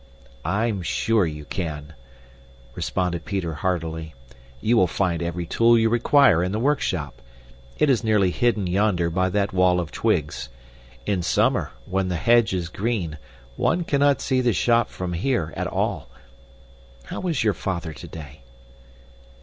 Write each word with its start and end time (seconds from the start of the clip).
"I 0.43 0.65
am 0.65 0.81
SURE 0.81 1.27
you 1.27 1.45
can," 1.45 1.93
responded 2.73 3.23
Peter 3.23 3.53
heartily. 3.53 4.15
"You 4.59 4.75
will 4.75 4.87
find 4.87 5.21
every 5.21 5.45
tool 5.45 5.77
you 5.77 5.89
require 5.89 6.41
in 6.43 6.51
the 6.51 6.57
workshop. 6.57 7.21
It 7.77 7.87
is 7.87 8.03
nearly 8.03 8.31
hidden 8.31 8.65
yonder 8.65 9.11
by 9.11 9.29
that 9.29 9.53
wall 9.53 9.79
of 9.79 9.91
twigs. 9.91 10.49
In 11.05 11.21
summer, 11.21 11.69
when 11.85 12.07
the 12.07 12.15
hedge 12.15 12.51
is 12.51 12.67
green, 12.69 13.19
one 13.57 13.83
cannot 13.83 14.21
see 14.21 14.41
the 14.41 14.53
shop 14.53 14.89
from 14.89 15.13
here 15.13 15.53
at 15.55 15.67
all. 15.67 16.09
How 17.03 17.21
is 17.27 17.43
your 17.43 17.53
father 17.53 17.93
today?" 17.93 18.41